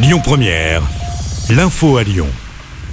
Lyon 0.00 0.20
Première, 0.22 0.80
l'info 1.50 1.96
à 1.96 2.04
Lyon. 2.04 2.28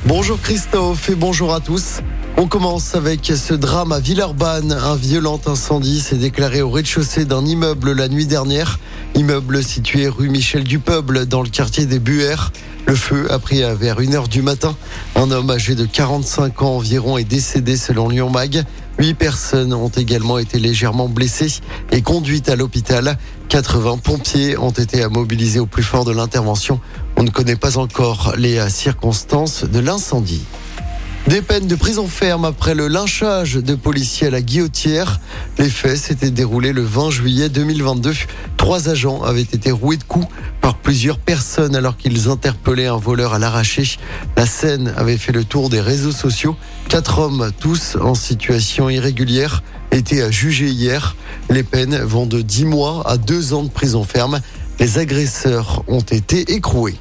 Bonjour 0.07 0.41
Christophe 0.41 1.07
et 1.07 1.13
bonjour 1.13 1.53
à 1.53 1.59
tous. 1.59 1.99
On 2.35 2.47
commence 2.47 2.95
avec 2.95 3.23
ce 3.27 3.53
drame 3.53 3.91
à 3.91 3.99
Villeurbanne. 3.99 4.71
Un 4.71 4.95
violent 4.95 5.39
incendie 5.45 5.99
s'est 5.99 6.15
déclaré 6.15 6.63
au 6.63 6.71
rez-de-chaussée 6.71 7.25
d'un 7.25 7.45
immeuble 7.45 7.91
la 7.91 8.07
nuit 8.07 8.25
dernière. 8.25 8.79
Immeuble 9.13 9.63
situé 9.63 10.07
rue 10.07 10.29
Michel 10.29 10.63
du 10.63 10.79
Peuple 10.79 11.27
dans 11.27 11.43
le 11.43 11.49
quartier 11.49 11.85
des 11.85 11.99
Buères. 11.99 12.51
Le 12.87 12.93
feu 12.93 13.31
a 13.31 13.39
pris 13.39 13.61
vers 13.61 13.99
1h 13.99 14.27
du 14.27 14.43
matin. 14.43 14.75
Un 15.15 15.31
homme 15.31 15.49
âgé 15.49 15.73
de 15.73 15.85
45 15.85 16.61
ans 16.61 16.75
environ 16.75 17.17
est 17.17 17.23
décédé 17.23 17.77
selon 17.77 18.09
Lyon 18.09 18.29
Mag. 18.29 18.63
Huit 18.99 19.15
personnes 19.15 19.73
ont 19.73 19.89
également 19.89 20.37
été 20.37 20.59
légèrement 20.59 21.09
blessées 21.09 21.61
et 21.91 22.03
conduites 22.03 22.47
à 22.47 22.55
l'hôpital. 22.55 23.17
80 23.49 23.97
pompiers 23.97 24.57
ont 24.57 24.69
été 24.69 25.07
mobilisés 25.07 25.59
au 25.59 25.65
plus 25.65 25.83
fort 25.83 26.05
de 26.05 26.11
l'intervention. 26.11 26.79
On 27.17 27.23
ne 27.23 27.31
connaît 27.31 27.55
pas 27.55 27.77
encore 27.79 28.35
les 28.37 28.69
circonstances 28.69 29.63
de 29.63 29.79
l'incendie. 29.79 30.43
Des 31.27 31.41
peines 31.41 31.65
de 31.65 31.73
prison 31.73 32.07
ferme 32.07 32.45
après 32.45 32.75
le 32.75 32.87
lynchage 32.87 33.55
de 33.55 33.73
policiers 33.73 34.27
à 34.27 34.29
la 34.29 34.41
guillotière. 34.41 35.19
Les 35.57 35.71
faits 35.71 35.97
s'étaient 35.97 36.29
déroulés 36.29 36.71
le 36.71 36.83
20 36.83 37.09
juillet 37.09 37.49
2022. 37.49 38.13
Trois 38.57 38.89
agents 38.89 39.23
avaient 39.23 39.41
été 39.41 39.71
roués 39.71 39.97
de 39.97 40.03
coups 40.03 40.27
par 40.61 40.75
plusieurs 40.75 41.17
personnes 41.17 41.75
alors 41.75 41.97
qu'ils 41.97 42.29
interpellaient 42.29 42.85
un 42.85 42.97
voleur 42.97 43.33
à 43.33 43.39
l'arraché. 43.39 43.97
La 44.37 44.45
scène 44.45 44.93
avait 44.97 45.17
fait 45.17 45.31
le 45.31 45.43
tour 45.43 45.69
des 45.69 45.81
réseaux 45.81 46.11
sociaux. 46.11 46.55
Quatre 46.89 47.17
hommes, 47.17 47.51
tous 47.59 47.97
en 47.99 48.13
situation 48.13 48.87
irrégulière, 48.91 49.63
étaient 49.91 50.31
jugés 50.31 50.69
hier. 50.69 51.15
Les 51.49 51.63
peines 51.63 51.97
vont 51.97 52.27
de 52.27 52.41
10 52.41 52.65
mois 52.65 53.01
à 53.09 53.17
2 53.17 53.55
ans 53.55 53.63
de 53.63 53.69
prison 53.69 54.03
ferme. 54.03 54.41
Les 54.79 54.99
agresseurs 54.99 55.83
ont 55.87 56.01
été 56.01 56.53
écroués. 56.53 56.99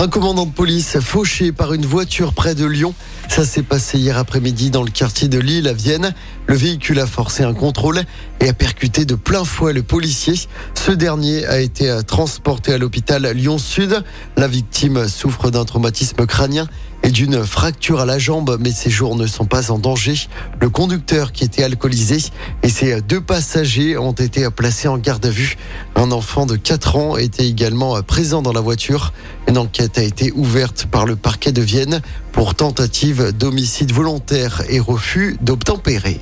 Un 0.00 0.08
commandant 0.08 0.46
de 0.46 0.50
police 0.50 0.98
fauché 0.98 1.52
par 1.52 1.74
une 1.74 1.84
voiture 1.84 2.32
près 2.32 2.54
de 2.54 2.64
Lyon. 2.64 2.94
Ça 3.28 3.44
s'est 3.44 3.62
passé 3.62 3.98
hier 3.98 4.16
après-midi 4.16 4.70
dans 4.70 4.82
le 4.82 4.90
quartier 4.90 5.28
de 5.28 5.38
Lille 5.38 5.68
à 5.68 5.74
Vienne. 5.74 6.14
Le 6.46 6.54
véhicule 6.54 7.00
a 7.00 7.06
forcé 7.06 7.42
un 7.42 7.52
contrôle 7.52 8.00
et 8.40 8.48
a 8.48 8.54
percuté 8.54 9.04
de 9.04 9.14
plein 9.14 9.44
fouet 9.44 9.74
le 9.74 9.82
policier. 9.82 10.32
Ce 10.72 10.90
dernier 10.90 11.44
a 11.44 11.60
été 11.60 11.94
transporté 12.06 12.72
à 12.72 12.78
l'hôpital 12.78 13.30
Lyon-Sud. 13.30 14.02
La 14.38 14.48
victime 14.48 15.06
souffre 15.06 15.50
d'un 15.50 15.66
traumatisme 15.66 16.24
crânien 16.24 16.66
et 17.02 17.10
d'une 17.10 17.44
fracture 17.44 18.00
à 18.00 18.04
la 18.04 18.18
jambe, 18.18 18.58
mais 18.60 18.72
ses 18.72 18.90
jours 18.90 19.16
ne 19.16 19.26
sont 19.26 19.44
pas 19.44 19.70
en 19.70 19.78
danger. 19.78 20.28
Le 20.60 20.68
conducteur 20.68 21.32
qui 21.32 21.44
était 21.44 21.62
alcoolisé 21.62 22.18
et 22.62 22.68
ses 22.68 23.00
deux 23.00 23.20
passagers 23.20 23.96
ont 23.96 24.12
été 24.12 24.48
placés 24.50 24.88
en 24.88 24.98
garde 24.98 25.24
à 25.26 25.30
vue. 25.30 25.56
Un 25.96 26.12
enfant 26.12 26.46
de 26.46 26.56
4 26.56 26.96
ans 26.96 27.16
était 27.16 27.46
également 27.46 28.00
présent 28.02 28.42
dans 28.42 28.52
la 28.52 28.60
voiture. 28.60 29.12
Une 29.48 29.58
enquête 29.58 29.98
a 29.98 30.02
été 30.02 30.32
ouverte 30.32 30.86
par 30.90 31.06
le 31.06 31.16
parquet 31.16 31.52
de 31.52 31.62
Vienne 31.62 32.02
pour 32.32 32.54
tentative 32.54 33.32
d'homicide 33.32 33.92
volontaire 33.92 34.62
et 34.68 34.80
refus 34.80 35.36
d'obtempérer. 35.40 36.20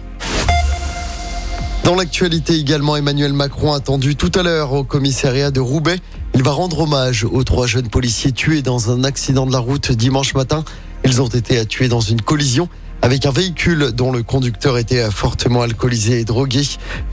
Dans 1.89 1.95
l'actualité 1.95 2.53
également, 2.53 2.97
Emmanuel 2.97 3.33
Macron 3.33 3.73
attendu 3.73 4.15
tout 4.15 4.31
à 4.35 4.43
l'heure 4.43 4.75
au 4.75 4.85
commissariat 4.85 5.51
de 5.51 5.59
Roubaix. 5.59 5.99
Il 6.35 6.43
va 6.43 6.51
rendre 6.51 6.81
hommage 6.81 7.25
aux 7.25 7.45
trois 7.45 7.67
jeunes 7.67 7.89
policiers 7.89 8.31
tués 8.31 8.61
dans 8.61 8.91
un 8.91 9.05
accident 9.05 9.47
de 9.47 9.53
la 9.53 9.59
route 9.59 9.91
dimanche 9.93 10.35
matin. 10.35 10.67
Ils 11.07 11.23
ont 11.23 11.29
été 11.29 11.65
tués 11.65 11.89
dans 11.89 12.03
une 12.03 12.21
collision 12.21 12.69
avec 13.01 13.25
un 13.25 13.31
véhicule 13.31 13.93
dont 13.93 14.13
le 14.13 14.23
conducteur 14.23 14.77
était 14.77 15.11
fortement 15.11 15.63
alcoolisé 15.63 16.21
et 16.21 16.25
drogué. 16.27 16.61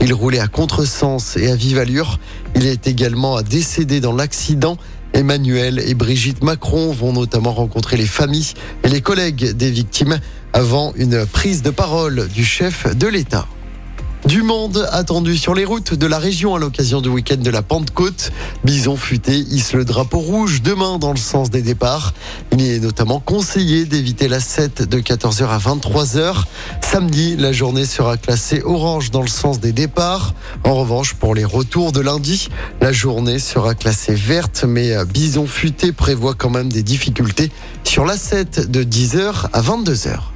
Il 0.02 0.12
roulait 0.12 0.40
à 0.40 0.46
contresens 0.46 1.38
et 1.38 1.50
à 1.50 1.56
vive 1.56 1.78
allure. 1.78 2.20
Il 2.54 2.66
est 2.66 2.86
également 2.86 3.40
décédé 3.40 4.00
dans 4.00 4.12
l'accident. 4.12 4.76
Emmanuel 5.14 5.78
et 5.86 5.94
Brigitte 5.94 6.44
Macron 6.44 6.92
vont 6.92 7.14
notamment 7.14 7.54
rencontrer 7.54 7.96
les 7.96 8.04
familles 8.04 8.52
et 8.84 8.90
les 8.90 9.00
collègues 9.00 9.52
des 9.52 9.70
victimes 9.70 10.20
avant 10.52 10.92
une 10.96 11.24
prise 11.24 11.62
de 11.62 11.70
parole 11.70 12.28
du 12.28 12.44
chef 12.44 12.94
de 12.94 13.06
l'État. 13.06 13.48
Du 14.24 14.42
monde 14.42 14.88
attendu 14.90 15.36
sur 15.36 15.54
les 15.54 15.64
routes 15.64 15.94
de 15.94 16.06
la 16.06 16.18
région 16.18 16.56
à 16.56 16.58
l'occasion 16.58 17.00
du 17.00 17.08
week-end 17.08 17.36
de 17.36 17.50
la 17.50 17.62
Pentecôte. 17.62 18.32
Bison 18.64 18.96
futé 18.96 19.36
hisse 19.38 19.72
le 19.72 19.84
drapeau 19.84 20.18
rouge 20.18 20.62
demain 20.62 20.98
dans 20.98 21.12
le 21.12 21.18
sens 21.18 21.48
des 21.48 21.62
départs. 21.62 22.12
Il 22.52 22.64
est 22.64 22.80
notamment 22.80 23.20
conseillé 23.20 23.84
d'éviter 23.84 24.26
la 24.26 24.40
7 24.40 24.82
de 24.82 24.98
14h 24.98 25.46
à 25.46 25.58
23h. 25.58 26.44
Samedi, 26.80 27.36
la 27.36 27.52
journée 27.52 27.84
sera 27.84 28.16
classée 28.16 28.62
orange 28.64 29.12
dans 29.12 29.22
le 29.22 29.28
sens 29.28 29.60
des 29.60 29.72
départs. 29.72 30.34
En 30.64 30.74
revanche, 30.74 31.14
pour 31.14 31.34
les 31.34 31.44
retours 31.44 31.92
de 31.92 32.00
lundi, 32.00 32.48
la 32.80 32.90
journée 32.90 33.38
sera 33.38 33.76
classée 33.76 34.14
verte, 34.14 34.64
mais 34.66 34.92
Bison 35.04 35.46
futé 35.46 35.92
prévoit 35.92 36.34
quand 36.34 36.50
même 36.50 36.72
des 36.72 36.82
difficultés 36.82 37.52
sur 37.84 38.04
la 38.04 38.16
7 38.16 38.70
de 38.70 38.82
10h 38.82 39.46
à 39.52 39.60
22h. 39.60 40.35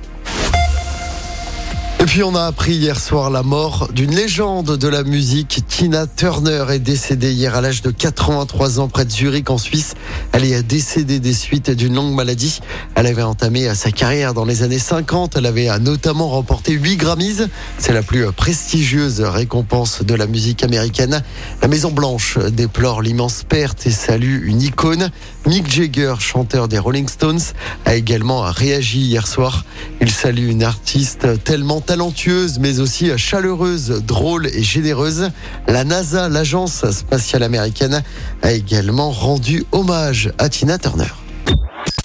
Puis 2.10 2.24
on 2.24 2.34
a 2.34 2.42
appris 2.42 2.72
hier 2.72 2.98
soir 2.98 3.30
la 3.30 3.44
mort 3.44 3.88
d'une 3.92 4.12
légende 4.12 4.76
de 4.76 4.88
la 4.88 5.04
musique. 5.04 5.62
Tina 5.68 6.08
Turner 6.08 6.64
est 6.70 6.80
décédée 6.80 7.30
hier 7.30 7.54
à 7.54 7.60
l'âge 7.60 7.82
de 7.82 7.92
83 7.92 8.80
ans 8.80 8.88
près 8.88 9.04
de 9.04 9.10
Zurich 9.12 9.48
en 9.48 9.58
Suisse. 9.58 9.94
Elle 10.32 10.44
est 10.44 10.60
décédée 10.64 11.20
des 11.20 11.32
suites 11.32 11.70
d'une 11.70 11.94
longue 11.94 12.12
maladie. 12.12 12.62
Elle 12.96 13.06
avait 13.06 13.22
entamé 13.22 13.72
sa 13.76 13.92
carrière 13.92 14.34
dans 14.34 14.44
les 14.44 14.64
années 14.64 14.80
50. 14.80 15.36
Elle 15.36 15.46
avait 15.46 15.68
notamment 15.78 16.28
remporté 16.30 16.72
8 16.72 16.96
Grammys. 16.96 17.46
C'est 17.78 17.92
la 17.92 18.02
plus 18.02 18.26
prestigieuse 18.32 19.20
récompense 19.20 20.02
de 20.02 20.14
la 20.16 20.26
musique 20.26 20.64
américaine. 20.64 21.22
La 21.62 21.68
Maison 21.68 21.92
Blanche 21.92 22.38
déplore 22.38 23.02
l'immense 23.02 23.44
perte 23.48 23.86
et 23.86 23.92
salue 23.92 24.48
une 24.48 24.62
icône. 24.62 25.12
Mick 25.46 25.70
Jagger, 25.70 26.14
chanteur 26.18 26.66
des 26.66 26.80
Rolling 26.80 27.06
Stones, 27.08 27.40
a 27.84 27.94
également 27.94 28.40
réagi 28.40 28.98
hier 28.98 29.28
soir. 29.28 29.64
Il 30.00 30.10
salue 30.10 30.48
une 30.48 30.64
artiste 30.64 31.44
tellement 31.44 31.80
talentueuse, 32.00 32.58
mais 32.58 32.80
aussi 32.80 33.10
chaleureuse, 33.18 34.02
drôle 34.06 34.46
et 34.46 34.62
généreuse. 34.62 35.30
La 35.68 35.84
NASA, 35.84 36.30
l'agence 36.30 36.90
spatiale 36.92 37.42
américaine, 37.42 38.02
a 38.40 38.52
également 38.52 39.10
rendu 39.10 39.64
hommage 39.70 40.32
à 40.38 40.48
Tina 40.48 40.78
Turner. 40.78 41.12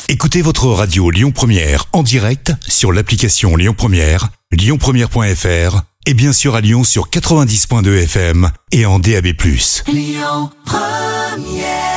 Écoutez 0.09 0.41
votre 0.41 0.67
radio 0.67 1.09
Lyon 1.11 1.31
Première 1.31 1.85
en 1.93 2.03
direct 2.03 2.51
sur 2.67 2.91
l'application 2.91 3.55
Lyon 3.55 3.73
Première, 3.73 4.27
lyonpremière.fr 4.51 5.81
et 6.05 6.13
bien 6.13 6.33
sûr 6.33 6.55
à 6.55 6.61
Lyon 6.61 6.83
sur 6.83 7.09
90.2 7.09 8.03
FM 8.03 8.51
et 8.73 8.85
en 8.85 8.99
DAB+. 8.99 9.27
Lyon 9.87 10.49
Première 10.65 11.94